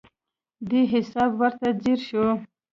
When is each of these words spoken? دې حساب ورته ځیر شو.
دې 0.69 0.81
حساب 0.91 1.31
ورته 1.41 1.67
ځیر 1.81 1.99
شو. 2.07 2.25